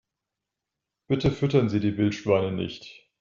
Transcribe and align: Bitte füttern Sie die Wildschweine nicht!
Bitte 1.07 1.29
füttern 1.29 1.69
Sie 1.69 1.79
die 1.79 1.95
Wildschweine 1.95 2.51
nicht! 2.51 3.07